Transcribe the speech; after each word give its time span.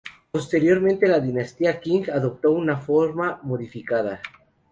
Posteriormente 0.31 1.05
la 1.07 1.19
dinastía 1.19 1.79
Qing 1.79 2.09
adoptó 2.09 2.49
una 2.53 2.75
forma 2.75 3.39
modificada. 3.43 4.19